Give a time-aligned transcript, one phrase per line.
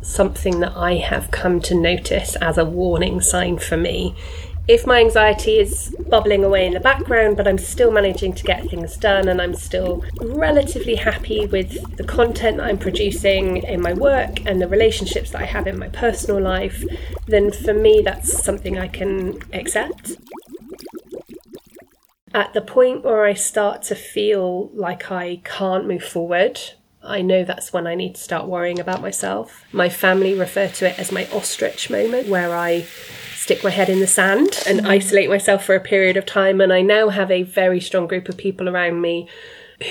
[0.00, 4.14] something that I have come to notice as a warning sign for me.
[4.68, 8.68] If my anxiety is bubbling away in the background, but I'm still managing to get
[8.68, 13.94] things done and I'm still relatively happy with the content that I'm producing in my
[13.94, 16.84] work and the relationships that I have in my personal life,
[17.26, 20.16] then for me that's something I can accept.
[22.34, 26.60] At the point where I start to feel like I can't move forward,
[27.08, 29.64] I know that's when I need to start worrying about myself.
[29.72, 32.86] My family refer to it as my ostrich moment, where I
[33.34, 34.88] stick my head in the sand and mm-hmm.
[34.88, 36.60] isolate myself for a period of time.
[36.60, 39.28] And I now have a very strong group of people around me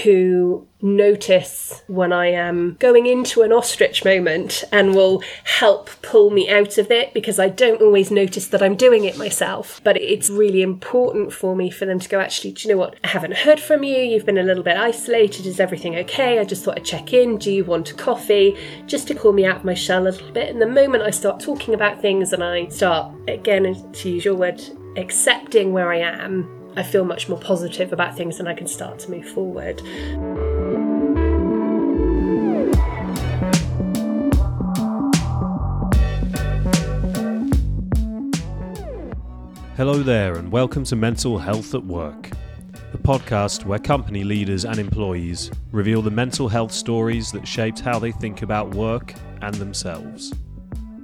[0.03, 6.49] who notice when I am going into an ostrich moment and will help pull me
[6.49, 9.81] out of it because I don't always notice that I'm doing it myself.
[9.83, 12.97] But it's really important for me for them to go, actually, do you know what?
[13.03, 13.97] I haven't heard from you.
[13.97, 15.45] You've been a little bit isolated.
[15.45, 16.39] Is everything okay?
[16.39, 17.37] I just thought I'd check in.
[17.37, 18.57] Do you want a coffee?
[18.85, 20.49] Just to pull me out of my shell a little bit.
[20.49, 24.35] And the moment I start talking about things and I start, again, to use your
[24.35, 24.61] word,
[24.97, 28.99] accepting where I am, I feel much more positive about things and I can start
[28.99, 29.81] to move forward.
[39.75, 42.29] Hello there, and welcome to Mental Health at Work,
[42.91, 47.97] the podcast where company leaders and employees reveal the mental health stories that shaped how
[47.97, 50.31] they think about work and themselves.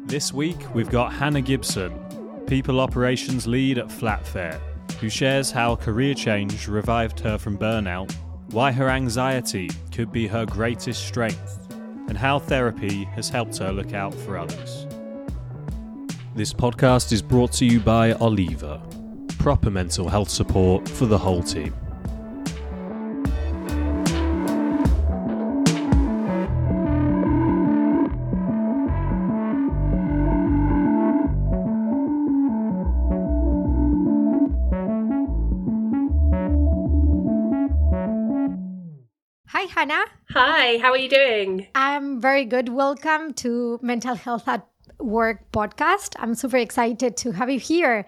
[0.06, 1.98] This week, we've got Hannah Gibson,
[2.46, 4.62] People Operations Lead at Flatfair,
[5.00, 8.12] who shares how career change revived her from burnout,
[8.52, 11.68] why her anxiety could be her greatest strength,
[12.08, 14.88] and how therapy has helped her look out for others.
[16.36, 18.82] This podcast is brought to you by Oliva,
[19.38, 21.74] proper mental health support for the whole team.
[39.54, 40.06] Hi, Hannah.
[40.32, 41.68] Hi, how are you doing?
[41.76, 42.70] I'm very good.
[42.70, 44.66] Welcome to Mental Health at
[44.98, 46.16] Work podcast.
[46.18, 48.08] I'm super excited to have you here.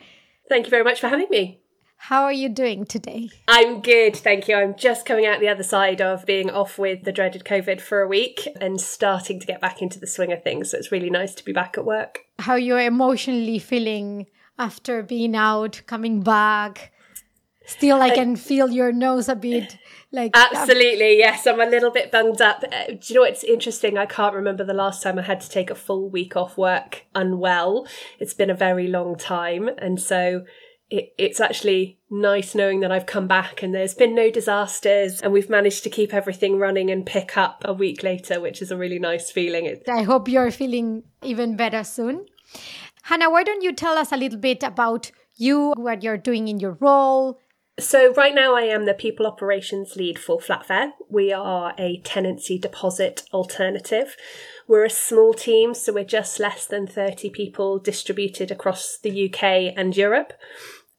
[0.50, 1.62] Thank you very much for having me.
[1.98, 3.30] How are you doing today?
[3.48, 4.56] I'm good, thank you.
[4.56, 8.02] I'm just coming out the other side of being off with the dreaded COVID for
[8.02, 10.72] a week and starting to get back into the swing of things.
[10.72, 12.22] So it's really nice to be back at work.
[12.40, 14.26] How you're emotionally feeling
[14.58, 16.92] after being out, coming back?
[17.66, 19.78] Still, I can feel your nose a bit
[20.12, 21.46] like Absolutely, yes.
[21.46, 22.64] I'm a little bit bunged up.
[22.64, 23.98] Uh, do you know what's interesting?
[23.98, 27.06] I can't remember the last time I had to take a full week off work
[27.14, 27.88] unwell.
[28.20, 29.70] It's been a very long time.
[29.78, 30.46] And so
[30.90, 35.34] it, it's actually nice knowing that I've come back and there's been no disasters and
[35.34, 38.78] we've managed to keep everything running and pick up a week later, which is a
[38.78, 39.66] really nice feeling.
[39.66, 42.26] It, I hope you're feeling even better soon.
[43.04, 46.60] Hannah, why don't you tell us a little bit about you, what you're doing in
[46.60, 47.40] your role?
[47.78, 50.92] So, right now, I am the people operations lead for Flatfair.
[51.10, 54.16] We are a tenancy deposit alternative.
[54.66, 59.74] We're a small team, so we're just less than 30 people distributed across the UK
[59.76, 60.32] and Europe.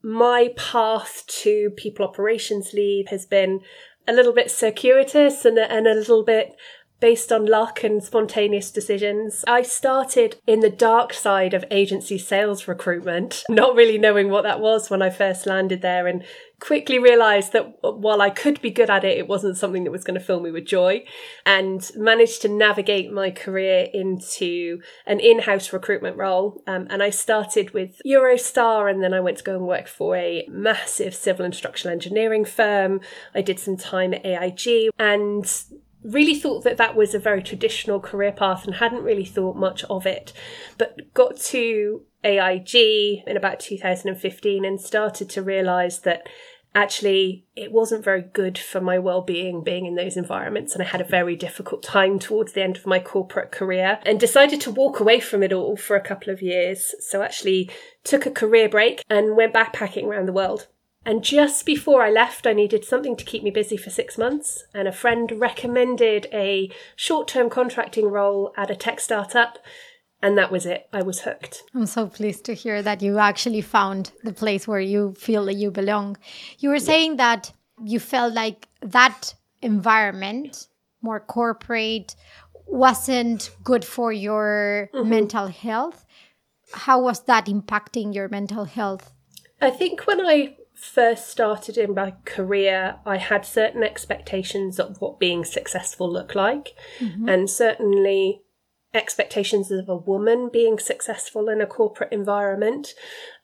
[0.02, 3.62] My path to people operations lead has been
[4.06, 6.56] a little bit circuitous and, and a little bit
[7.00, 9.44] based on luck and spontaneous decisions.
[9.46, 14.60] I started in the dark side of agency sales recruitment, not really knowing what that
[14.60, 16.24] was when I first landed there and
[16.58, 20.04] quickly realized that while I could be good at it, it wasn't something that was
[20.04, 21.04] going to fill me with joy
[21.44, 26.62] and managed to navigate my career into an in-house recruitment role.
[26.66, 30.16] Um, and I started with Eurostar and then I went to go and work for
[30.16, 33.00] a massive civil and structural engineering firm.
[33.34, 35.46] I did some time at AIG and
[36.06, 39.84] really thought that that was a very traditional career path and hadn't really thought much
[39.84, 40.32] of it,
[40.78, 46.28] but got to AIG in about 2015 and started to realize that
[46.74, 51.00] actually it wasn't very good for my well-being being in those environments and i had
[51.00, 55.00] a very difficult time towards the end of my corporate career and decided to walk
[55.00, 56.94] away from it all for a couple of years.
[57.00, 57.70] So actually
[58.04, 60.66] took a career break and went backpacking around the world
[61.06, 64.64] and just before I left, I needed something to keep me busy for six months.
[64.74, 69.58] And a friend recommended a short term contracting role at a tech startup.
[70.20, 70.88] And that was it.
[70.92, 71.62] I was hooked.
[71.72, 75.54] I'm so pleased to hear that you actually found the place where you feel that
[75.54, 76.16] you belong.
[76.58, 77.16] You were saying yeah.
[77.36, 77.52] that
[77.84, 79.32] you felt like that
[79.62, 80.66] environment,
[81.02, 82.16] more corporate,
[82.66, 85.08] wasn't good for your mm-hmm.
[85.08, 86.04] mental health.
[86.72, 89.12] How was that impacting your mental health?
[89.60, 95.18] I think when I first started in my career, I had certain expectations of what
[95.18, 96.74] being successful looked like.
[97.00, 97.28] Mm-hmm.
[97.28, 98.42] And certainly
[98.96, 102.94] expectations of a woman being successful in a corporate environment.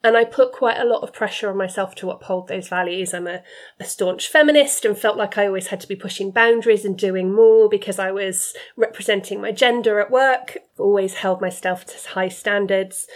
[0.03, 3.13] And I put quite a lot of pressure on myself to uphold those values.
[3.13, 3.43] I'm a,
[3.79, 7.33] a, staunch feminist and felt like I always had to be pushing boundaries and doing
[7.33, 13.07] more because I was representing my gender at work, always held myself to high standards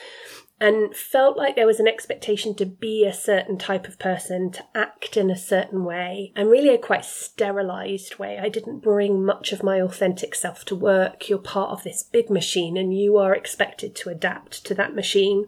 [0.58, 4.64] and felt like there was an expectation to be a certain type of person, to
[4.74, 8.38] act in a certain way, and really a quite sterilized way.
[8.38, 11.28] I didn't bring much of my authentic self to work.
[11.28, 15.46] You're part of this big machine and you are expected to adapt to that machine.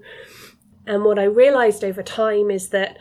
[0.86, 2.98] And what I realized over time is that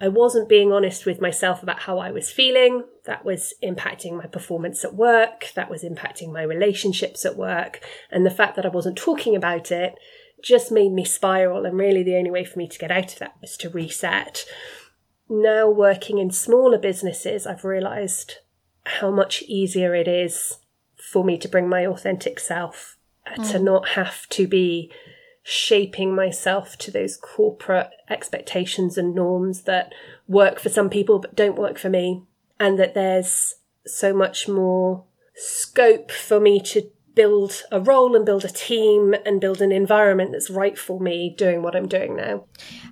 [0.00, 2.84] I wasn't being honest with myself about how I was feeling.
[3.04, 5.48] That was impacting my performance at work.
[5.54, 7.80] That was impacting my relationships at work.
[8.10, 9.94] And the fact that I wasn't talking about it
[10.42, 11.64] just made me spiral.
[11.64, 14.44] And really, the only way for me to get out of that was to reset.
[15.28, 18.38] Now, working in smaller businesses, I've realized
[18.84, 20.58] how much easier it is
[20.96, 22.96] for me to bring my authentic self,
[23.26, 23.50] mm.
[23.50, 24.90] to not have to be
[25.42, 29.92] shaping myself to those corporate expectations and norms that
[30.28, 32.22] work for some people but don't work for me.
[32.58, 33.54] And that there's
[33.86, 35.04] so much more
[35.34, 40.32] scope for me to build a role and build a team and build an environment
[40.32, 42.44] that's right for me doing what I'm doing now.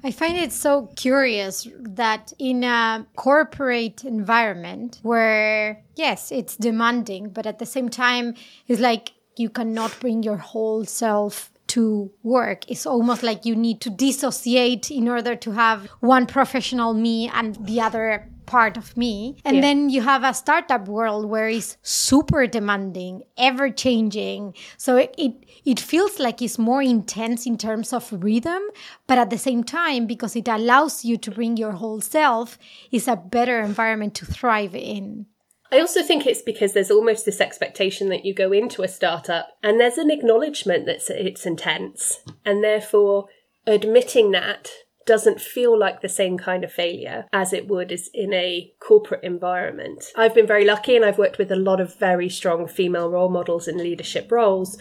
[0.03, 7.47] I find it so curious that in a corporate environment where, yes, it's demanding, but
[7.47, 8.35] at the same time,
[8.67, 12.69] it's like you cannot bring your whole self to work.
[12.71, 17.55] It's almost like you need to dissociate in order to have one professional me and
[17.67, 19.37] the other part of me.
[19.45, 19.63] And yeah.
[19.63, 24.55] then you have a startup world where it's super demanding, ever changing.
[24.77, 25.35] So it, it,
[25.65, 28.63] it feels like it's more intense in terms of rhythm,
[29.07, 32.59] but at the same time, because it allows you to bring your whole self,
[32.91, 35.27] is a better environment to thrive in.
[35.71, 39.49] I also think it's because there's almost this expectation that you go into a startup
[39.63, 42.21] and there's an acknowledgement that it's intense.
[42.45, 43.29] And therefore,
[43.67, 44.71] admitting that
[45.09, 49.25] doesn't feel like the same kind of failure as it would as in a corporate
[49.25, 50.05] environment.
[50.15, 53.31] I've been very lucky and I've worked with a lot of very strong female role
[53.31, 54.77] models in leadership roles,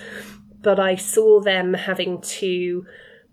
[0.62, 2.86] but I saw them having to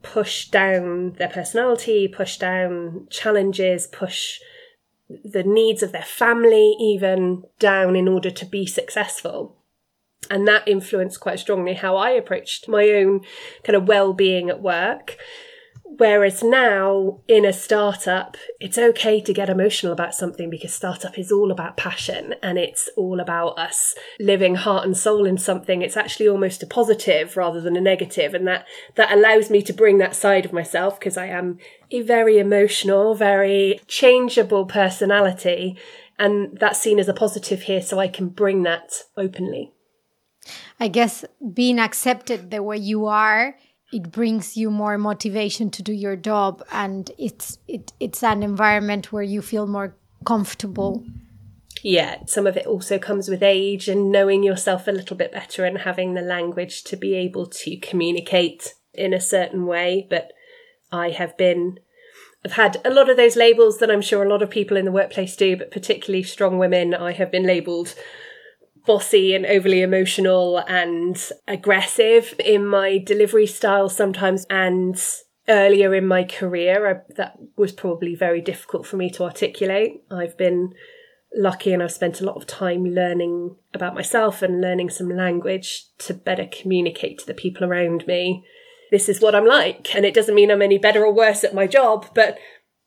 [0.02, 4.38] push down their personality, push down challenges, push
[5.08, 9.56] the needs of their family even down in order to be successful.
[10.30, 13.22] And that influenced quite strongly how I approached my own
[13.64, 15.16] kind of well being at work.
[15.96, 21.30] Whereas now in a startup, it's okay to get emotional about something because startup is
[21.30, 25.82] all about passion and it's all about us living heart and soul in something.
[25.82, 29.72] It's actually almost a positive rather than a negative, And that, that allows me to
[29.72, 31.58] bring that side of myself because I am
[31.92, 35.76] a very emotional, very changeable personality.
[36.18, 37.82] And that's seen as a positive here.
[37.82, 39.72] So I can bring that openly.
[40.80, 43.56] I guess being accepted the way you are
[43.94, 49.12] it brings you more motivation to do your job and it's it, it's an environment
[49.12, 49.94] where you feel more
[50.26, 51.04] comfortable.
[51.80, 55.64] Yeah some of it also comes with age and knowing yourself a little bit better
[55.64, 60.08] and having the language to be able to communicate in a certain way.
[60.10, 60.32] But
[60.90, 61.78] i have been
[62.44, 64.84] I've had a lot of those labels that I'm sure a lot of people in
[64.84, 67.94] the workplace do, but particularly strong women, I have been labelled
[68.86, 74.44] bossy and overly emotional and aggressive in my delivery style sometimes.
[74.50, 75.00] And
[75.48, 80.02] earlier in my career I, that was probably very difficult for me to articulate.
[80.10, 80.74] I've been
[81.36, 85.86] lucky and i've spent a lot of time learning about myself and learning some language
[85.98, 88.44] to better communicate to the people around me.
[88.92, 91.54] This is what i'm like and it doesn't mean i'm any better or worse at
[91.54, 92.38] my job but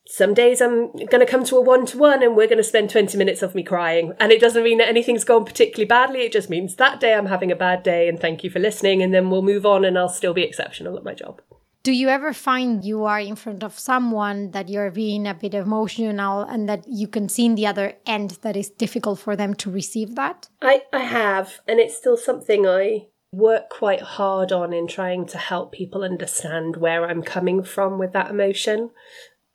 [0.08, 2.64] some days I'm going to come to a one to one and we're going to
[2.64, 4.14] spend 20 minutes of me crying.
[4.20, 6.22] And it doesn't mean that anything's gone particularly badly.
[6.22, 9.02] It just means that day I'm having a bad day and thank you for listening.
[9.04, 11.42] And then we'll move on and I'll still be exceptional at my job.
[11.84, 15.54] Do you ever find you are in front of someone that you're being a bit
[15.54, 19.54] emotional and that you can see in the other end that it's difficult for them
[19.56, 20.50] to receive that?
[20.62, 21.60] I, I have.
[21.68, 26.78] And it's still something I work quite hard on in trying to help people understand
[26.78, 28.90] where I'm coming from with that emotion.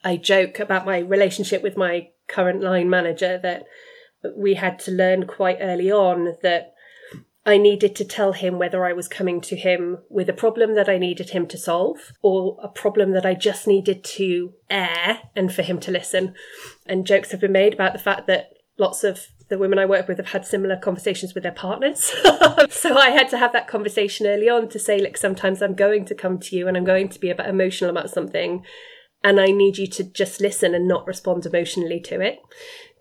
[0.04, 3.64] I joke about my relationship with my current line manager that
[4.36, 6.74] we had to learn quite early on that
[7.44, 10.88] I needed to tell him whether I was coming to him with a problem that
[10.88, 15.52] I needed him to solve or a problem that I just needed to air and
[15.52, 16.34] for him to listen.
[16.86, 20.06] And jokes have been made about the fact that lots of the women I work
[20.06, 22.04] with have had similar conversations with their partners.
[22.70, 26.04] so I had to have that conversation early on to say, look, sometimes I'm going
[26.06, 28.64] to come to you and I'm going to be a bit emotional about something
[29.24, 32.40] and I need you to just listen and not respond emotionally to it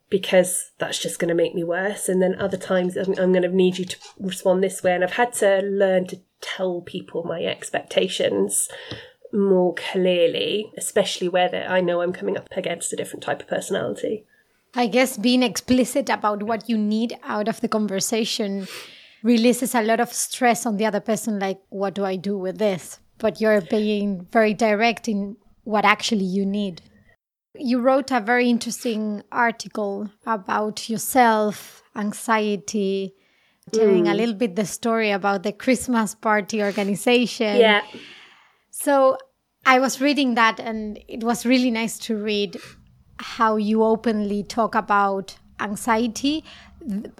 [0.10, 2.10] because that's just going to make me worse.
[2.10, 4.94] And then other times I'm, I'm going to need you to respond this way.
[4.94, 8.68] And I've had to learn to tell people my expectations
[9.34, 14.26] more clearly, especially where I know I'm coming up against a different type of personality.
[14.76, 18.68] I guess being explicit about what you need out of the conversation
[19.24, 22.58] releases a lot of stress on the other person like what do I do with
[22.58, 23.00] this?
[23.18, 26.82] But you're being very direct in what actually you need.
[27.56, 33.14] You wrote a very interesting article about yourself, anxiety,
[33.72, 34.12] telling mm.
[34.12, 37.58] a little bit the story about the Christmas party organization.
[37.58, 37.82] Yeah.
[38.70, 39.18] So
[39.66, 42.58] I was reading that and it was really nice to read
[43.18, 46.44] how you openly talk about anxiety.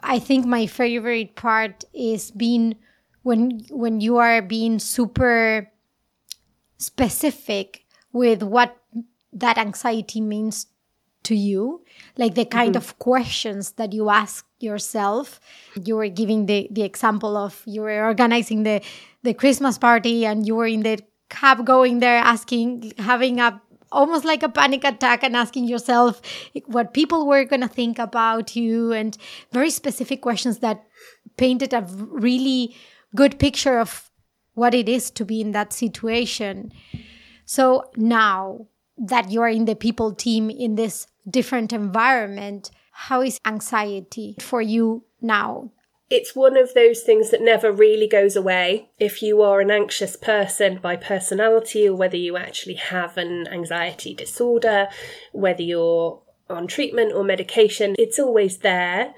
[0.02, 2.76] I think my favorite part is being
[3.22, 5.72] when when you are being super
[6.78, 7.81] specific
[8.14, 8.78] with what
[9.34, 10.68] that anxiety means
[11.24, 11.84] to you
[12.18, 12.78] like the kind mm-hmm.
[12.78, 15.40] of questions that you ask yourself
[15.86, 18.82] you were giving the the example of you were organizing the
[19.22, 21.00] the christmas party and you were in the
[21.30, 26.22] cab going there asking having a almost like a panic attack and asking yourself
[26.66, 29.18] what people were going to think about you and
[29.52, 30.84] very specific questions that
[31.38, 32.76] painted a really
[33.16, 34.10] good picture of
[34.54, 36.72] what it is to be in that situation.
[37.52, 38.68] So now
[38.98, 44.62] that you are in the people team in this different environment, how is anxiety for
[44.62, 45.70] you now?
[46.10, 48.90] it's one of those things that never really goes away.
[49.00, 54.14] If you are an anxious person by personality, or whether you actually have an anxiety
[54.14, 54.90] disorder,
[55.32, 59.14] whether you're on treatment or medication, it's always there.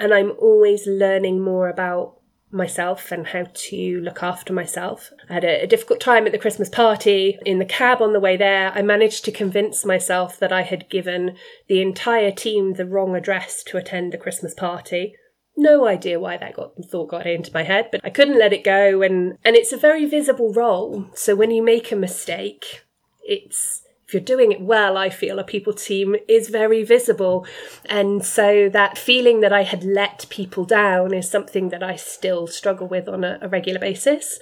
[0.00, 2.18] And I'm always learning more about
[2.52, 5.10] myself and how to look after myself.
[5.28, 7.38] I had a, a, difficult time at the Christmas party.
[7.46, 10.90] In the cab on the way there, I managed to convince myself that I had
[10.90, 11.36] given
[11.68, 15.14] the entire team the wrong address to attend the Christmas party
[15.56, 18.64] no idea why that got thought got into my head, but I couldn't let it
[18.64, 21.10] go and and it's a very visible role.
[21.14, 22.84] So when you make a mistake,
[23.22, 23.81] it's
[24.12, 27.46] if you're doing it well, I feel a people team is very visible.
[27.86, 32.46] And so that feeling that I had let people down is something that I still
[32.46, 34.38] struggle with on a, a regular basis.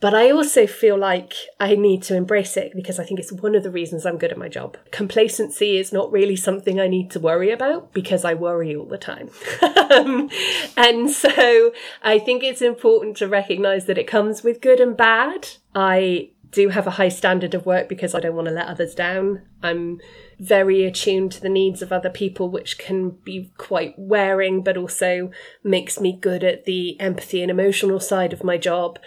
[0.00, 3.54] But I also feel like I need to embrace it because I think it's one
[3.54, 4.78] of the reasons I'm good at my job.
[4.90, 8.98] Complacency is not really something I need to worry about because I worry all the
[8.98, 9.28] time.
[10.76, 15.48] And so I think it's important to recognize that it comes with good and bad.
[15.74, 18.94] I do have a high standard of work because I don't want to let others
[18.94, 19.42] down.
[19.62, 20.00] I'm
[20.38, 25.30] very attuned to the needs of other people, which can be quite wearing, but also
[25.62, 28.98] makes me good at the empathy and emotional side of my job.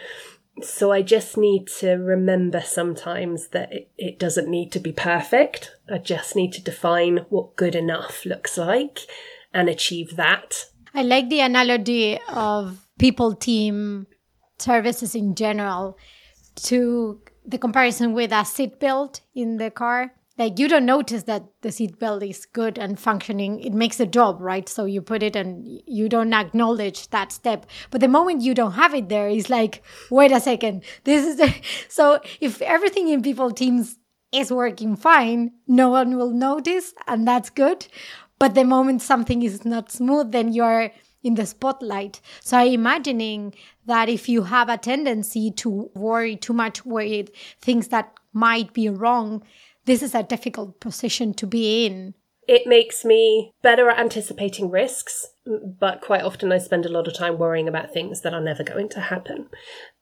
[0.61, 5.71] So I just need to remember sometimes that it, it doesn't need to be perfect.
[5.91, 8.99] I just need to define what good enough looks like
[9.53, 10.65] and achieve that.
[10.93, 14.07] I like the analogy of people team
[14.57, 15.97] services in general
[16.55, 21.69] to the comparison with a seatbelt in the car like you don't notice that the
[21.69, 23.59] seatbelt is good and functioning.
[23.59, 24.69] It makes a job right?
[24.69, 27.65] So you put it and you don't acknowledge that step.
[27.89, 31.53] But the moment you don't have it there is like wait a second this is
[31.89, 33.97] so if everything in people teams
[34.31, 37.87] is working fine no one will notice and that's good.
[38.39, 40.91] But the moment something is not smooth then you're
[41.23, 42.21] in the spotlight.
[42.41, 43.55] So i'm imagining
[43.87, 47.29] that if you have a tendency to worry too much with
[47.59, 49.41] things that might be wrong
[49.87, 52.13] this is a difficult position to be in.
[52.47, 57.13] It makes me better at anticipating risks, but quite often I spend a lot of
[57.13, 59.49] time worrying about things that are never going to happen.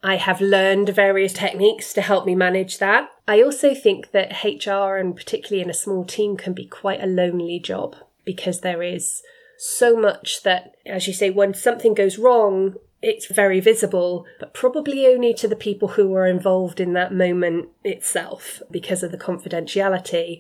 [0.04, 3.10] I have learned various techniques to help me manage that.
[3.28, 7.08] I also think that HR, and particularly in a small team, can be quite a
[7.08, 9.22] lonely job because there is
[9.58, 12.76] so much that, as you say, when something goes wrong,
[13.06, 17.70] it's very visible, but probably only to the people who were involved in that moment
[17.84, 20.40] itself because of the confidentiality.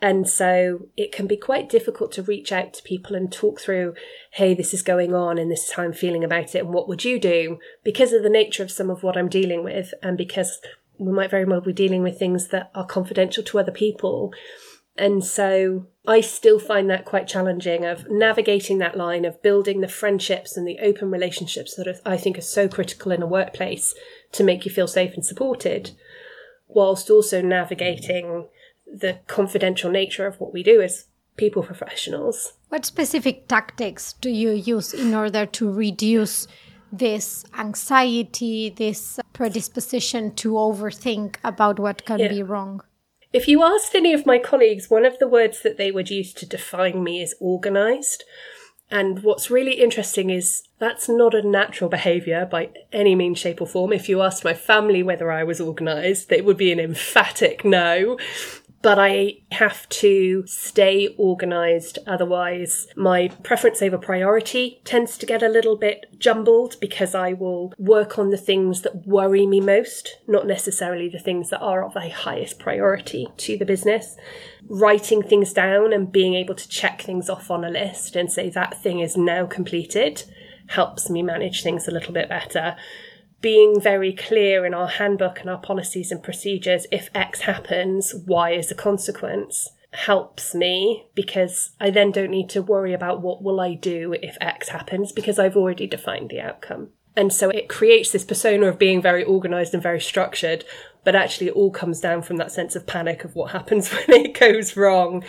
[0.00, 3.94] And so it can be quite difficult to reach out to people and talk through,
[4.30, 6.86] hey, this is going on and this is how I'm feeling about it and what
[6.86, 7.58] would you do?
[7.82, 10.60] Because of the nature of some of what I'm dealing with and because
[10.98, 14.32] we might very well be dealing with things that are confidential to other people.
[14.96, 19.88] And so I still find that quite challenging of navigating that line of building the
[19.88, 23.94] friendships and the open relationships that I think are so critical in a workplace
[24.32, 25.90] to make you feel safe and supported,
[26.68, 28.48] whilst also navigating
[28.86, 32.52] the confidential nature of what we do as people professionals.
[32.68, 36.46] What specific tactics do you use in order to reduce
[36.92, 42.28] this anxiety, this predisposition to overthink about what can yeah.
[42.28, 42.82] be wrong?
[43.34, 46.32] If you asked any of my colleagues, one of the words that they would use
[46.34, 48.22] to define me is organised.
[48.92, 53.66] And what's really interesting is That's not a natural behaviour by any means, shape, or
[53.66, 53.92] form.
[53.92, 58.18] If you asked my family whether I was organised, it would be an emphatic no
[58.84, 61.98] but I have to stay organized.
[62.06, 67.72] Otherwise, my preference over priority tends to get a little bit jumbled because I will
[67.78, 71.96] work on the things that worry me most, not necessarily the things that are of
[71.96, 74.18] a highest priority to the business.
[74.68, 78.50] Writing things down and being able to check things off on a list and say
[78.50, 80.24] that thing is now completed
[80.66, 82.76] helps me manage things a little bit better
[83.44, 88.52] being very clear in our handbook and our policies and procedures if X happens, Y
[88.52, 93.60] is the consequence helps me because I then don't need to worry about what will
[93.60, 96.88] I do if X happens because I've already defined the outcome.
[97.16, 100.64] And so it creates this persona of being very organized and very structured,
[101.04, 104.24] but actually it all comes down from that sense of panic of what happens when
[104.24, 105.22] it goes wrong.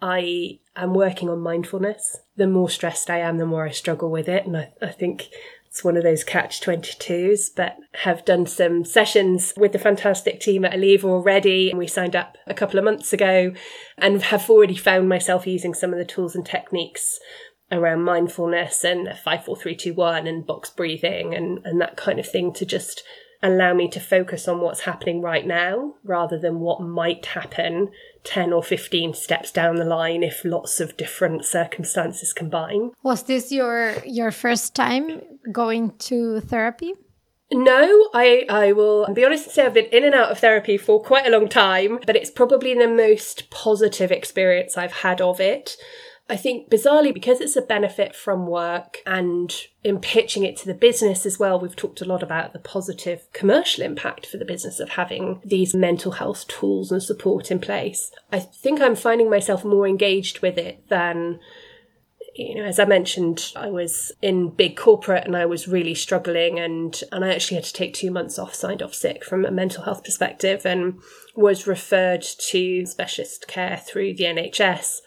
[0.00, 2.18] I am working on mindfulness.
[2.36, 4.46] The more stressed I am, the more I struggle with it.
[4.46, 5.30] And I, I think
[5.76, 10.64] it's one of those catch 22s, but have done some sessions with the fantastic team
[10.64, 11.68] at Oliva already.
[11.68, 13.52] And we signed up a couple of months ago
[13.98, 17.20] and have already found myself using some of the tools and techniques
[17.70, 23.02] around mindfulness and 54321 and box breathing and, and that kind of thing to just
[23.46, 27.90] allow me to focus on what's happening right now rather than what might happen
[28.24, 32.90] 10 or 15 steps down the line if lots of different circumstances combine.
[33.02, 35.22] Was this your your first time
[35.52, 36.94] going to therapy?
[37.52, 40.76] No, I, I will be honest and say I've been in and out of therapy
[40.76, 45.40] for quite a long time, but it's probably the most positive experience I've had of
[45.40, 45.76] it.
[46.28, 49.54] I think bizarrely, because it's a benefit from work and
[49.84, 53.28] in pitching it to the business as well, we've talked a lot about the positive
[53.32, 58.10] commercial impact for the business of having these mental health tools and support in place.
[58.32, 61.38] I think I'm finding myself more engaged with it than
[62.38, 66.58] you know, as I mentioned, I was in big corporate and I was really struggling
[66.58, 69.50] and, and I actually had to take two months off, signed off sick from a
[69.50, 71.00] mental health perspective and
[71.34, 75.00] was referred to specialist care through the NHS.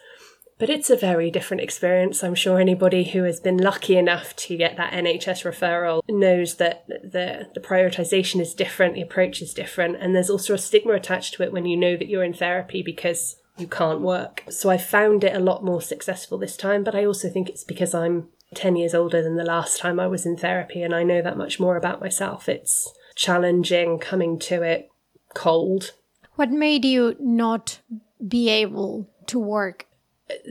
[0.60, 2.22] But it's a very different experience.
[2.22, 6.86] I'm sure anybody who has been lucky enough to get that NHS referral knows that
[6.86, 11.32] the, the prioritization is different, the approach is different, and there's also a stigma attached
[11.34, 14.44] to it when you know that you're in therapy because you can't work.
[14.50, 17.64] So I found it a lot more successful this time, but I also think it's
[17.64, 21.04] because I'm 10 years older than the last time I was in therapy and I
[21.04, 22.50] know that much more about myself.
[22.50, 24.90] It's challenging coming to it
[25.34, 25.92] cold.
[26.34, 27.80] What made you not
[28.28, 29.86] be able to work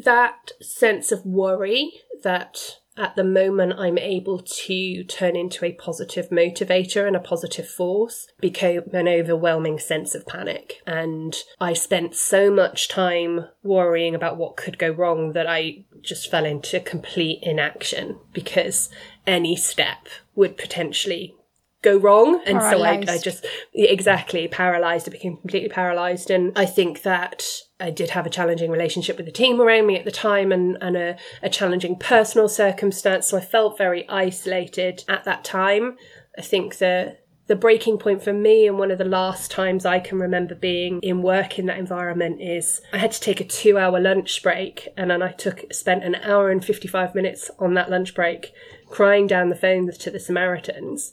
[0.04, 1.92] that sense of worry
[2.24, 7.68] that at the moment I'm able to turn into a positive motivator and a positive
[7.68, 10.82] force became an overwhelming sense of panic.
[10.86, 16.30] And I spent so much time worrying about what could go wrong that I just
[16.30, 18.89] fell into complete inaction because
[19.26, 21.36] any step would potentially
[21.82, 22.42] go wrong.
[22.46, 23.08] And paralyzed.
[23.08, 25.08] so I, I just, exactly, paralyzed.
[25.08, 26.30] I became completely paralyzed.
[26.30, 27.46] And I think that
[27.80, 30.78] I did have a challenging relationship with the team around me at the time and,
[30.82, 33.28] and a, a challenging personal circumstance.
[33.28, 35.98] So I felt very isolated at that time.
[36.38, 40.00] I think the the breaking point for me and one of the last times I
[40.00, 43.76] can remember being in work in that environment is I had to take a two
[43.76, 47.89] hour lunch break and then I took spent an hour and 55 minutes on that
[47.89, 48.54] lunch break
[48.88, 51.12] crying down the phone to the Samaritans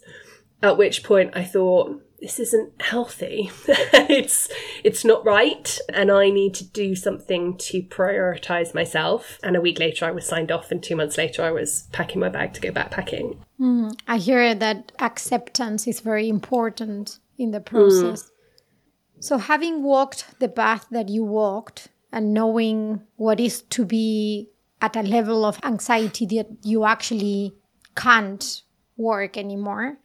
[0.61, 3.51] at which point I thought, this isn't healthy.
[3.67, 4.49] it's
[4.83, 9.37] it's not right and I need to do something to prioritize myself.
[9.43, 12.19] And a week later I was signed off and 2 months later I was packing
[12.19, 13.37] my bag to go backpacking.
[13.59, 18.23] Mm, I hear that acceptance is very important in the process.
[18.23, 18.31] Mm.
[19.19, 24.49] So having walked the path that you walked and knowing what is to be
[24.81, 27.53] at a level of anxiety that you actually
[27.95, 28.61] can't
[28.95, 29.97] work anymore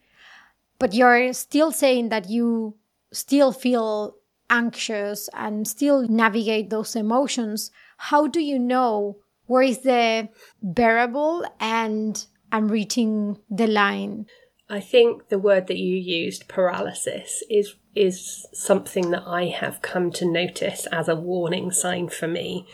[0.83, 2.75] but you're still saying that you
[3.13, 4.17] still feel
[4.49, 7.71] anxious and still navigate those emotions.
[7.95, 9.15] How do you know
[9.45, 10.27] where is the
[10.61, 14.25] bearable and i'm reaching the line?
[14.67, 20.11] I think the word that you used paralysis is is something that i have come
[20.11, 22.67] to notice as a warning sign for me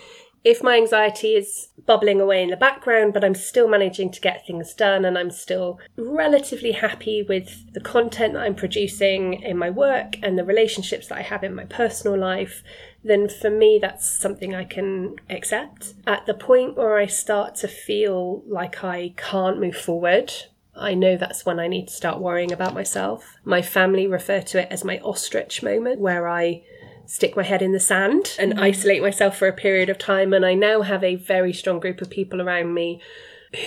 [0.43, 4.45] if my anxiety is bubbling away in the background, but I'm still managing to get
[4.45, 9.69] things done and I'm still relatively happy with the content that I'm producing in my
[9.69, 12.63] work and the relationships that I have in my personal life,
[13.03, 15.93] then for me, that's something I can accept.
[16.05, 20.31] At the point where I start to feel like I can't move forward,
[20.75, 23.35] I know that's when I need to start worrying about myself.
[23.43, 26.63] My family refer to it as my ostrich moment, where I
[27.09, 28.59] stick my head in the sand and mm.
[28.59, 30.31] isolate myself for a period of time.
[30.31, 33.01] And I now have a very strong group of people around me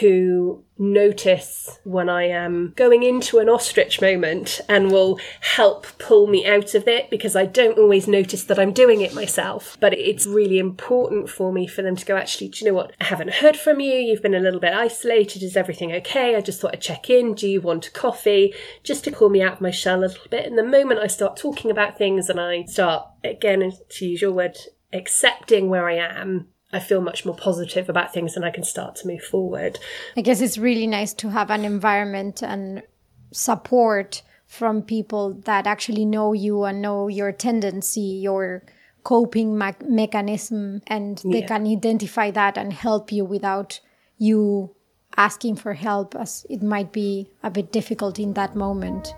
[0.00, 6.46] who notice when I am going into an ostrich moment and will help pull me
[6.46, 9.76] out of it because I don't always notice that I'm doing it myself.
[9.80, 12.92] But it's really important for me for them to go, actually, do you know what?
[13.00, 13.94] I haven't heard from you.
[13.94, 15.42] You've been a little bit isolated.
[15.42, 16.36] Is everything okay?
[16.36, 17.34] I just thought I'd check in.
[17.34, 18.54] Do you want a coffee?
[18.82, 20.46] Just to pull me out of my shell a little bit.
[20.46, 24.32] And the moment I start talking about things and I start, again, to use your
[24.32, 24.58] word,
[24.92, 28.96] accepting where I am, I feel much more positive about things and I can start
[28.96, 29.78] to move forward.
[30.16, 32.82] I guess it's really nice to have an environment and
[33.30, 38.62] support from people that actually know you and know your tendency, your
[39.04, 41.46] coping me- mechanism, and they Yeah.
[41.46, 43.80] can identify that and help you without
[44.18, 44.74] you
[45.16, 49.14] asking for help, as it might be a bit difficult in that moment.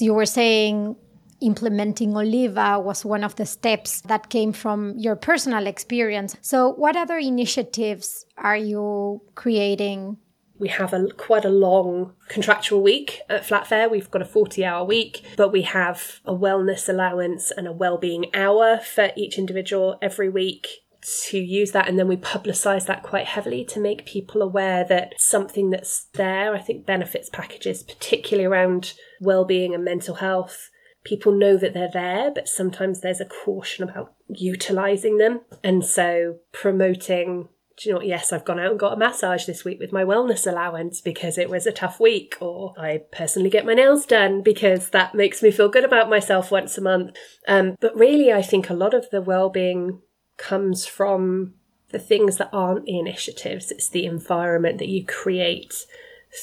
[0.00, 0.96] You were saying
[1.40, 6.36] implementing Oliva was one of the steps that came from your personal experience.
[6.40, 10.18] So, what other initiatives are you creating?
[10.58, 13.90] We have a quite a long contractual week at Flatfair.
[13.90, 18.26] We've got a 40 hour week, but we have a wellness allowance and a well-being
[18.34, 23.26] hour for each individual every week to use that and then we publicize that quite
[23.26, 28.92] heavily to make people aware that something that's there i think benefits packages particularly around
[29.20, 30.70] well-being and mental health
[31.04, 36.36] people know that they're there but sometimes there's a caution about utilizing them and so
[36.52, 37.48] promoting
[37.80, 38.08] do you know what?
[38.08, 41.38] Yes, I've gone out and got a massage this week with my wellness allowance because
[41.38, 42.36] it was a tough week.
[42.38, 46.50] Or I personally get my nails done because that makes me feel good about myself
[46.50, 47.16] once a month.
[47.48, 50.02] Um, but really, I think a lot of the well-being
[50.40, 51.54] comes from
[51.90, 53.70] the things that aren't the initiatives.
[53.70, 55.86] It's the environment that you create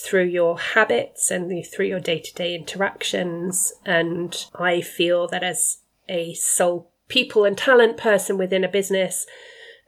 [0.04, 3.74] through your habits and through your day to day interactions.
[3.86, 9.26] And I feel that as a sole people and talent person within a business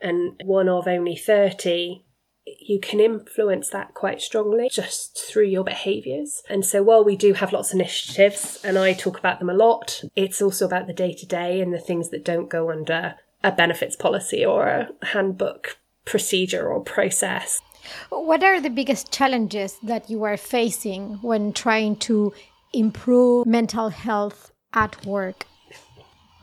[0.02, 2.06] and one of only 30,
[2.46, 6.42] you can influence that quite strongly just through your behaviours.
[6.50, 9.54] And so while we do have lots of initiatives and I talk about them a
[9.54, 13.16] lot, it's also about the day to day and the things that don't go under
[13.44, 17.62] a benefits policy or a handbook procedure or process.
[18.10, 22.34] What are the biggest challenges that you are facing when trying to
[22.74, 25.46] improve mental health at work?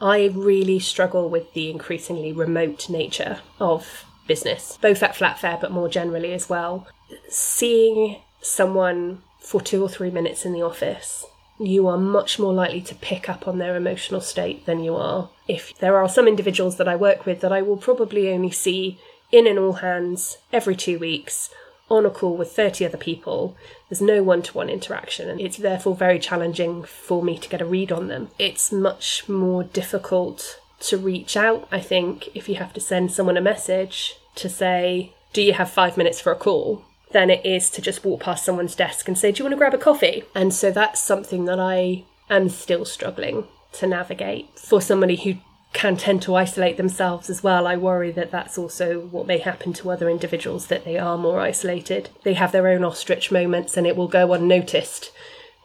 [0.00, 5.88] I really struggle with the increasingly remote nature of business, both at Flatfair but more
[5.88, 6.86] generally as well.
[7.28, 11.24] Seeing someone for two or three minutes in the office,
[11.58, 15.30] you are much more likely to pick up on their emotional state than you are.
[15.48, 18.98] If there are some individuals that I work with that I will probably only see
[19.32, 21.50] in an all hands every two weeks
[21.88, 23.56] on a call with 30 other people.
[23.88, 27.62] There's no one to one interaction, and it's therefore very challenging for me to get
[27.62, 28.30] a read on them.
[28.38, 33.36] It's much more difficult to reach out, I think, if you have to send someone
[33.36, 36.84] a message to say, Do you have five minutes for a call?
[37.12, 39.58] Than it is to just walk past someone's desk and say, Do you want to
[39.58, 40.24] grab a coffee?
[40.34, 44.58] And so that's something that I am still struggling to navigate.
[44.58, 45.34] For somebody who
[45.72, 47.66] can tend to isolate themselves as well.
[47.66, 51.38] I worry that that's also what may happen to other individuals, that they are more
[51.38, 52.08] isolated.
[52.22, 55.12] They have their own ostrich moments and it will go unnoticed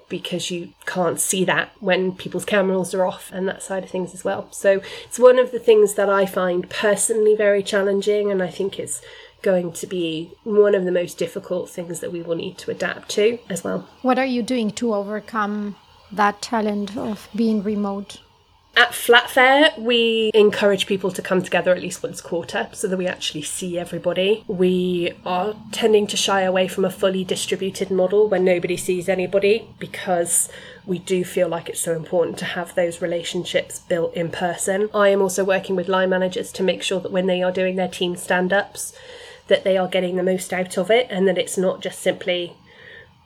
[0.10, 4.14] because you can't see that when people's cameras are off and that side of things
[4.14, 4.52] as well.
[4.52, 8.78] So it's one of the things that I find personally very challenging and I think
[8.78, 9.02] it's
[9.42, 13.10] going to be one of the most difficult things that we will need to adapt
[13.10, 13.88] to as well.
[14.02, 15.76] What are you doing to overcome
[16.12, 18.20] that challenge of being remote?
[18.76, 22.96] At Flatfair, we encourage people to come together at least once a quarter so that
[22.96, 24.46] we actually see everybody.
[24.48, 29.68] We are tending to shy away from a fully distributed model where nobody sees anybody
[29.78, 30.48] because
[30.86, 34.90] we do feel like it's so important to have those relationships built in person.
[34.94, 37.76] I am also working with line managers to make sure that when they are doing
[37.76, 38.94] their team stand ups,
[39.48, 42.56] that they are getting the most out of it and that it's not just simply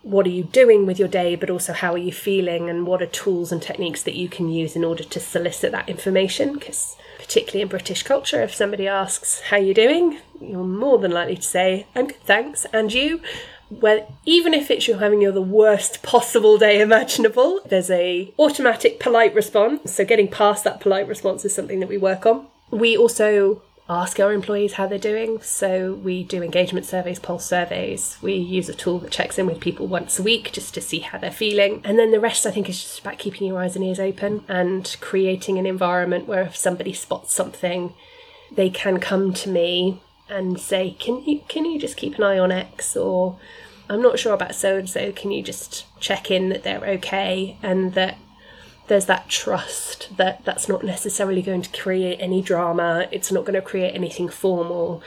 [0.05, 3.01] what are you doing with your day, but also how are you feeling and what
[3.01, 6.53] are tools and techniques that you can use in order to solicit that information.
[6.53, 10.19] Because, particularly in British culture, if somebody asks, How you doing?
[10.39, 13.21] you're more than likely to say, I'm good, thanks, and you.
[13.69, 18.99] Well, even if it's you're having your the worst possible day imaginable, there's a automatic
[18.99, 19.93] polite response.
[19.93, 22.45] So getting past that polite response is something that we work on.
[22.69, 25.41] We also ask our employees how they're doing.
[25.41, 28.17] So we do engagement surveys, pulse surveys.
[28.21, 30.99] We use a tool that checks in with people once a week just to see
[30.99, 31.81] how they're feeling.
[31.83, 34.43] And then the rest, I think, is just about keeping your eyes and ears open
[34.47, 37.93] and creating an environment where if somebody spots something,
[38.51, 42.39] they can come to me and say, "Can you can you just keep an eye
[42.39, 43.37] on X?" or
[43.87, 45.11] "I'm not sure about so and so.
[45.11, 48.17] Can you just check in that they're okay and that
[48.87, 53.55] there's that trust that that's not necessarily going to create any drama, it's not going
[53.55, 55.01] to create anything formal,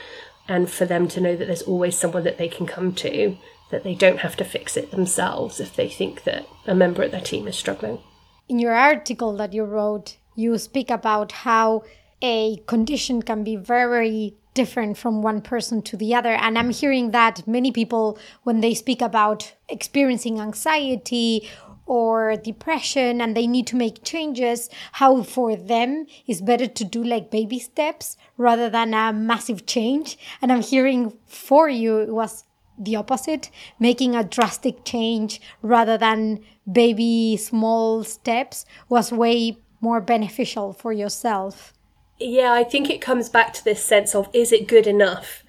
[0.47, 3.37] and for them to know that there's always someone that they can come to,
[3.71, 7.11] that they don't have to fix it themselves if they think that a member of
[7.11, 7.99] their team is struggling.
[8.47, 11.83] In your article that you wrote, you speak about how
[12.21, 16.33] a condition can be very different from one person to the other.
[16.33, 21.47] And I'm hearing that many people, when they speak about experiencing anxiety
[21.89, 27.03] or depression and they need to make changes, how for them it's better to do
[27.03, 30.15] like baby steps rather than a massive change.
[30.39, 32.45] And I'm hearing for you it was
[32.77, 33.49] the opposite,
[33.79, 41.73] making a drastic change rather than baby small steps was way more beneficial for yourself.
[42.19, 45.43] Yeah, I think it comes back to this sense of is it good enough?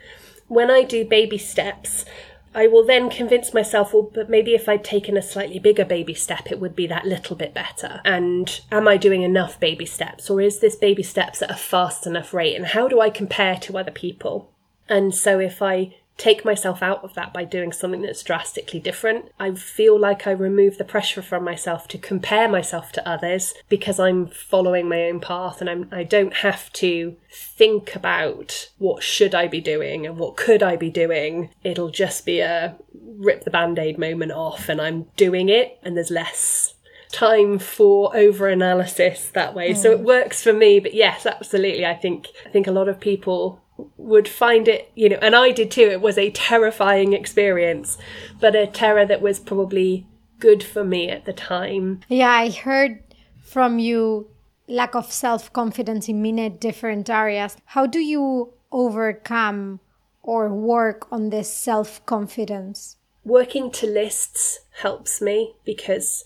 [0.48, 2.07] When I do baby steps,
[2.55, 6.15] I will then convince myself, well, but maybe if I'd taken a slightly bigger baby
[6.15, 8.01] step, it would be that little bit better.
[8.05, 10.29] And am I doing enough baby steps?
[10.29, 12.57] Or is this baby steps at a fast enough rate?
[12.57, 14.51] And how do I compare to other people?
[14.89, 19.33] And so if I take myself out of that by doing something that's drastically different.
[19.40, 23.98] I feel like I remove the pressure from myself to compare myself to others because
[23.98, 29.35] I'm following my own path and I'm I don't have to think about what should
[29.35, 31.48] I be doing and what could I be doing.
[31.64, 36.11] It'll just be a rip the band-aid moment off and I'm doing it and there's
[36.11, 36.74] less
[37.11, 39.72] time for over analysis that way.
[39.72, 39.76] Mm.
[39.78, 41.87] So it works for me, but yes, absolutely.
[41.87, 43.60] I think I think a lot of people
[43.97, 45.88] would find it, you know, and I did too.
[45.88, 47.99] It was a terrifying experience,
[48.40, 50.07] but a terror that was probably
[50.38, 52.01] good for me at the time.
[52.09, 53.03] Yeah, I heard
[53.43, 54.29] from you
[54.69, 57.57] lack of self confidence in many different areas.
[57.66, 59.81] How do you overcome
[60.23, 62.97] or work on this self confidence?
[63.25, 66.25] Working to lists helps me because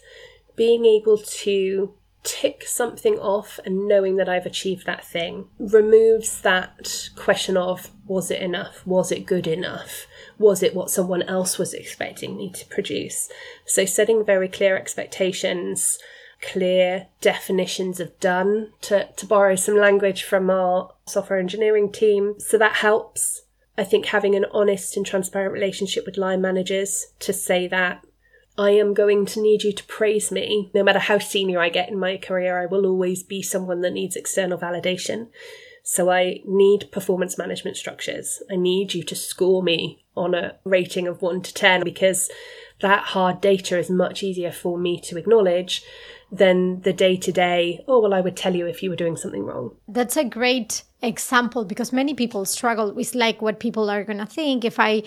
[0.56, 7.10] being able to tick something off and knowing that I've achieved that thing removes that
[7.14, 8.84] question of was it enough?
[8.86, 10.06] Was it good enough?
[10.38, 13.30] Was it what someone else was expecting me to produce?
[13.66, 15.98] So setting very clear expectations,
[16.40, 22.34] clear definitions of done to, to borrow some language from our software engineering team.
[22.38, 23.42] So that helps.
[23.76, 28.04] I think having an honest and transparent relationship with line managers to say that
[28.56, 30.70] I am going to need you to praise me.
[30.74, 33.92] No matter how senior I get in my career, I will always be someone that
[33.92, 35.28] needs external validation.
[35.82, 38.42] So I need performance management structures.
[38.50, 42.30] I need you to score me on a rating of one to 10 because
[42.80, 45.82] that hard data is much easier for me to acknowledge
[46.30, 49.16] than the day to day, oh, well, I would tell you if you were doing
[49.16, 49.76] something wrong.
[49.86, 54.26] That's a great example because many people struggle with like what people are going to
[54.26, 55.02] think if I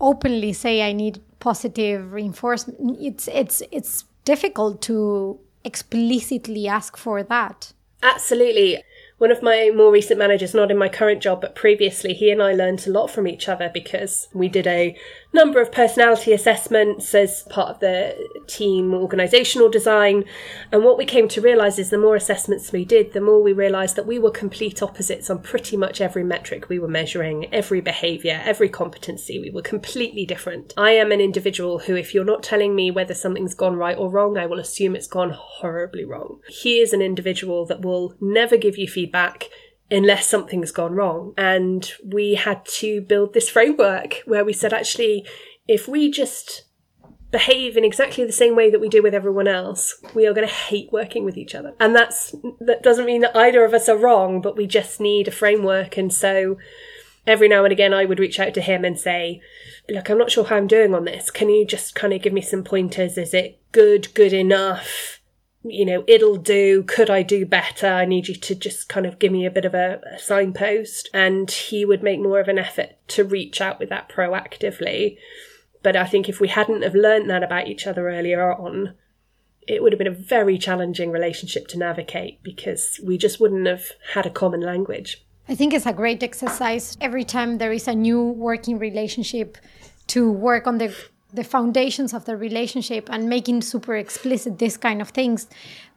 [0.00, 7.72] openly say I need positive reinforcement it's it's it's difficult to explicitly ask for that.
[8.02, 8.82] Absolutely.
[9.18, 12.42] One of my more recent managers, not in my current job, but previously, he and
[12.42, 14.96] I learned a lot from each other because we did a
[15.32, 20.24] number of personality assessments as part of the team organisational design.
[20.72, 23.52] And what we came to realise is the more assessments we did, the more we
[23.52, 27.80] realised that we were complete opposites on pretty much every metric we were measuring, every
[27.80, 29.40] behaviour, every competency.
[29.40, 30.74] We were completely different.
[30.76, 34.10] I am an individual who, if you're not telling me whether something's gone right or
[34.10, 36.40] wrong, I will assume it's gone horribly wrong.
[36.48, 39.48] He is an individual that will never give you feedback
[39.90, 41.34] unless something's gone wrong.
[41.36, 45.26] And we had to build this framework where we said, actually,
[45.66, 46.64] if we just
[47.30, 50.46] behave in exactly the same way that we do with everyone else, we are going
[50.46, 51.74] to hate working with each other.
[51.78, 55.28] And that's that doesn't mean that either of us are wrong, but we just need
[55.28, 55.96] a framework.
[55.96, 56.58] And so
[57.26, 59.40] every now and again I would reach out to him and say,
[59.88, 61.30] look, I'm not sure how I'm doing on this.
[61.30, 63.16] Can you just kind of give me some pointers?
[63.16, 65.19] Is it good, good enough?
[65.62, 66.82] You know, it'll do.
[66.84, 67.86] Could I do better?
[67.86, 71.10] I need you to just kind of give me a bit of a, a, signpost.
[71.12, 75.18] And he would make more of an effort to reach out with that proactively.
[75.82, 78.94] But I think if we hadn't have learned that about each other earlier on,
[79.66, 83.92] it would have been a very challenging relationship to navigate because we just wouldn't have
[84.14, 85.24] had a common language.
[85.48, 89.58] I think it's a great exercise every time there is a new working relationship
[90.08, 90.94] to work on the
[91.32, 95.46] the foundations of the relationship and making super explicit this kind of things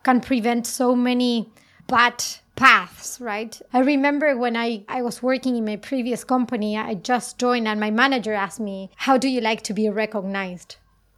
[0.03, 1.49] can prevent so many
[1.87, 2.23] bad
[2.55, 3.59] paths, right?
[3.71, 7.79] I remember when I, I was working in my previous company, I just joined and
[7.79, 10.75] my manager asked me, How do you like to be recognized?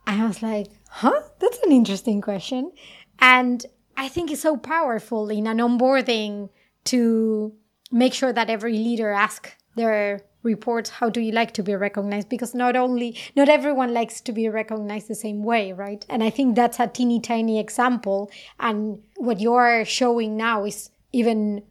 [0.08, 1.22] I was like, Huh?
[1.40, 2.72] That's an interesting question.
[3.20, 3.66] And
[3.98, 6.50] I think it's so powerful in an onboarding
[6.86, 7.54] to
[7.92, 12.30] make sure that every leader ask their reports how do you like to be recognized?
[12.30, 16.06] Because not only not everyone likes to be recognized the same way right?
[16.10, 18.32] And i think that's a teeny tiny example.
[18.60, 21.64] And what you're showing now is even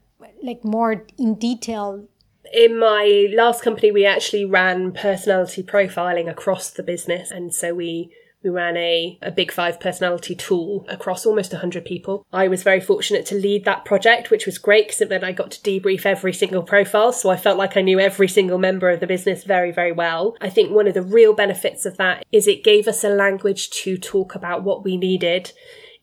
[0.43, 2.05] like more in detail.
[2.53, 7.31] In my last company we actually ran personality profiling across the business.
[7.31, 8.11] And so we
[8.45, 12.27] we ran a, a big five personality tool across almost 100 people.
[12.33, 15.51] I was very fortunate to lead that project, which was great because then I got
[15.53, 17.13] to debrief every single profile.
[17.13, 20.37] So I felt like I knew every single member of the business very, very well.
[20.41, 23.71] I think one of the real benefits of that is it gave us a language
[23.71, 25.53] to talk about what we needed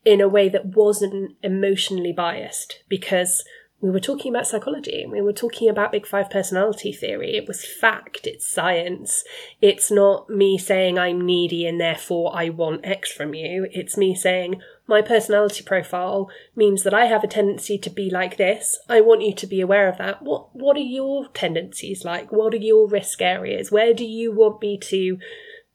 [0.04, 3.44] in a way that wasn't emotionally biased because
[3.82, 5.06] we were talking about psychology.
[5.10, 7.36] We were talking about Big Five personality theory.
[7.36, 8.28] It was fact.
[8.28, 9.24] It's science.
[9.60, 13.68] It's not me saying I'm needy and therefore I want X from you.
[13.72, 18.38] It's me saying my personality profile means that I have a tendency to be like
[18.38, 18.78] this.
[18.88, 20.22] I want you to be aware of that.
[20.22, 22.32] What, what are your tendencies like?
[22.32, 23.72] What are your risk areas?
[23.72, 25.18] Where do you want me to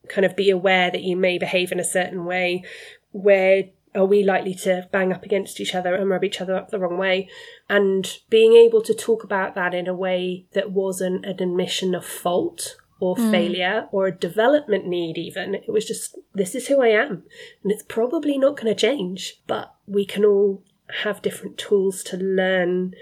[0.09, 2.62] kind of be aware that you may behave in a certain way?
[3.11, 3.64] Where
[3.97, 6.79] are we likely to bang up against each other and rub each other up the
[6.79, 7.29] wrong way?
[7.69, 12.05] And being able to talk about that in a way that wasn't an admission of
[12.05, 13.31] fault or mm.
[13.31, 15.55] failure or a development need, even.
[15.55, 17.25] It was just, this is who I am.
[17.63, 20.63] And it's probably not going to change, but we can all
[21.03, 22.95] have different tools to learn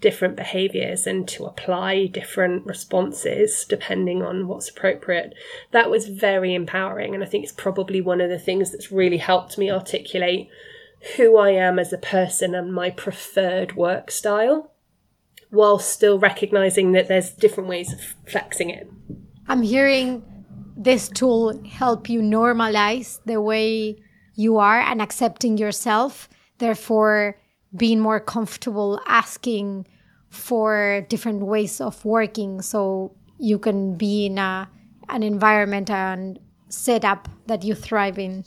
[0.00, 5.34] different behaviors and to apply different responses depending on what's appropriate.
[5.72, 7.14] That was very empowering.
[7.14, 10.48] And I think it's probably one of the things that's really helped me articulate
[11.16, 14.72] who I am as a person and my preferred work style
[15.50, 18.90] while still recognizing that there's different ways of flexing it.
[19.46, 20.22] I'm hearing
[20.76, 23.96] this tool help you normalize the way
[24.34, 27.37] you are and accepting yourself, therefore
[27.76, 29.86] being more comfortable asking
[30.30, 34.68] for different ways of working so you can be in a,
[35.08, 38.44] an environment and setup that you thrive in.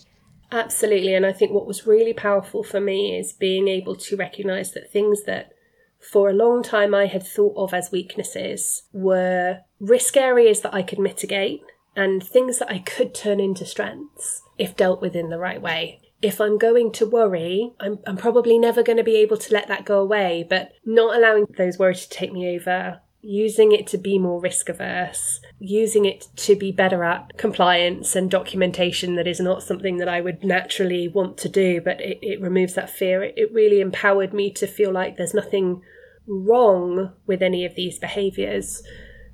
[0.52, 1.14] Absolutely.
[1.14, 4.92] And I think what was really powerful for me is being able to recognize that
[4.92, 5.54] things that
[6.00, 10.82] for a long time I had thought of as weaknesses were risk areas that I
[10.82, 11.62] could mitigate
[11.96, 16.00] and things that I could turn into strengths if dealt with in the right way
[16.22, 19.68] if I'm going to worry, I'm, I'm probably never going to be able to let
[19.68, 23.98] that go away, but not allowing those worries to take me over, using it to
[23.98, 29.40] be more risk averse, using it to be better at compliance and documentation that is
[29.40, 33.24] not something that I would naturally want to do, but it, it removes that fear.
[33.24, 35.82] It, it really empowered me to feel like there's nothing
[36.28, 38.84] wrong with any of these behaviors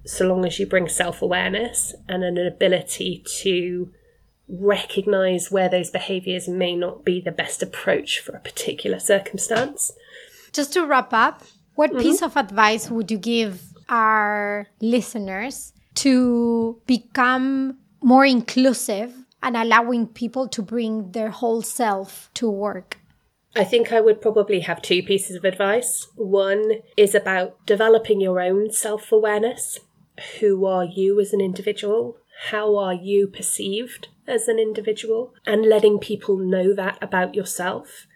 [0.05, 3.91] so long as you bring self awareness and an ability to
[4.49, 9.91] recognize where those behaviors may not be the best approach for a particular circumstance.
[10.53, 11.43] Just to wrap up,
[11.75, 12.01] what mm-hmm.
[12.01, 20.47] piece of advice would you give our listeners to become more inclusive and allowing people
[20.47, 22.97] to bring their whole self to work?
[23.55, 26.07] I think I would probably have two pieces of advice.
[26.15, 29.79] One is about developing your own self awareness.
[30.39, 32.17] Who are you as an individual?
[32.49, 35.33] How are you perceived as an individual?
[35.45, 38.07] And letting people know that about yourself.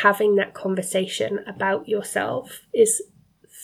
[0.00, 3.02] Having that conversation about yourself is,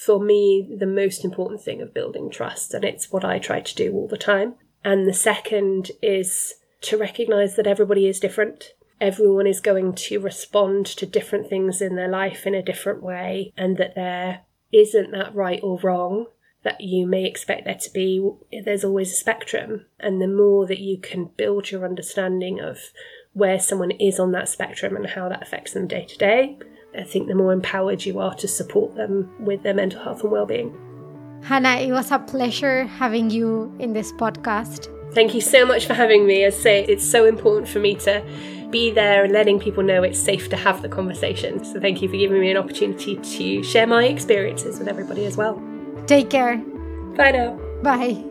[0.04, 2.74] for me, the most important thing of building trust.
[2.74, 4.54] And it's what I try to do all the time.
[4.84, 8.74] And the second is to recognize that everybody is different.
[9.00, 13.52] Everyone is going to respond to different things in their life in a different way,
[13.56, 14.40] and that there
[14.72, 16.26] isn't that right or wrong
[16.64, 18.28] that you may expect there to be,
[18.64, 19.86] there's always a spectrum.
[20.00, 22.78] And the more that you can build your understanding of
[23.32, 26.58] where someone is on that spectrum and how that affects them day to day,
[26.98, 30.32] I think the more empowered you are to support them with their mental health and
[30.32, 30.76] well-being.
[31.44, 34.92] Hannah, it was a pleasure having you in this podcast.
[35.14, 36.42] Thank you so much for having me.
[36.42, 38.24] As I say, it's so important for me to
[38.70, 41.64] be there and letting people know it's safe to have the conversation.
[41.64, 45.36] So thank you for giving me an opportunity to share my experiences with everybody as
[45.36, 45.62] well.
[46.08, 46.56] Take care.
[47.18, 47.60] Bye now.
[47.82, 48.24] Bye.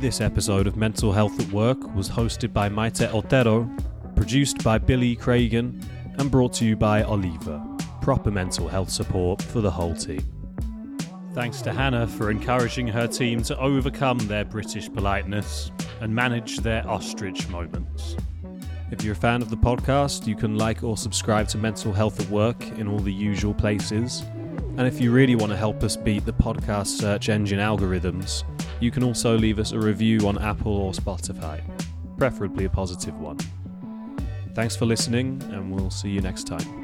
[0.00, 3.68] This episode of Mental Health at Work was hosted by Maite Otero,
[4.16, 5.84] produced by Billy Cragen,
[6.18, 7.62] and brought to you by Oliva,
[8.00, 10.24] proper mental health support for the whole team.
[11.34, 15.70] Thanks to Hannah for encouraging her team to overcome their British politeness
[16.00, 18.16] and manage their ostrich moments.
[18.92, 22.20] If you're a fan of the podcast, you can like or subscribe to Mental Health
[22.20, 24.22] at Work in all the usual places.
[24.76, 28.44] And if you really want to help us beat the podcast search engine algorithms,
[28.80, 31.62] you can also leave us a review on Apple or Spotify,
[32.18, 33.38] preferably a positive one.
[34.52, 36.81] Thanks for listening, and we'll see you next time.